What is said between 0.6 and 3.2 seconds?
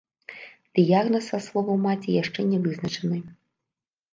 Дыягназ, са словаў маці, яшчэ не вызначаны.